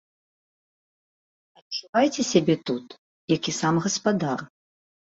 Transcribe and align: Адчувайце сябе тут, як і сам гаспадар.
Адчувайце 1.59 2.21
сябе 2.33 2.57
тут, 2.73 2.87
як 3.37 3.41
і 3.55 3.59
сам 3.63 3.75
гаспадар. 3.89 4.39